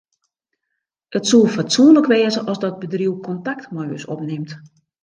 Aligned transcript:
It 1.17 1.25
soe 1.27 1.51
fatsoenlik 1.55 2.07
wêze 2.11 2.41
as 2.51 2.61
dat 2.63 2.79
bedriuw 2.81 3.15
kontakt 3.27 3.65
mei 3.75 3.89
ús 3.97 4.09
opnimt. 4.13 4.51